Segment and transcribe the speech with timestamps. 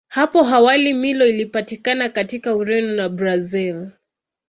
[0.07, 3.89] Hapo awali Milo ilipatikana katika Ureno na Brazili.